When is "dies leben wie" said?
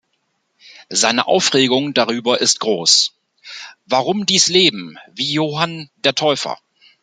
4.25-5.31